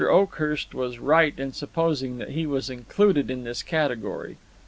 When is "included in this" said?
2.71-3.61